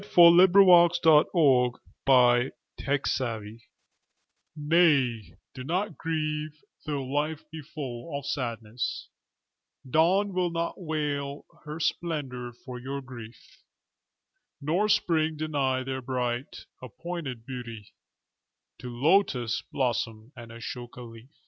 Sarojini 0.01 0.49
Naidu 1.03 2.51
Transcience 2.79 3.61
Nay, 4.55 5.35
do 5.53 5.63
not 5.63 5.95
grieve 5.95 6.59
tho' 6.87 7.03
life 7.03 7.43
be 7.51 7.61
full 7.61 8.17
of 8.17 8.25
sadness, 8.25 9.09
Dawn 9.87 10.33
will 10.33 10.49
not 10.49 10.73
veil 10.79 11.45
her 11.65 11.79
spleandor 11.79 12.51
for 12.65 12.79
your 12.79 13.01
grief, 13.03 13.61
Nor 14.59 14.89
spring 14.89 15.37
deny 15.37 15.83
their 15.83 16.01
bright, 16.01 16.65
appointed 16.81 17.45
beauty 17.45 17.93
To 18.79 18.89
lotus 18.89 19.61
blossom 19.71 20.31
and 20.35 20.51
ashoka 20.51 21.01
leaf. 21.01 21.29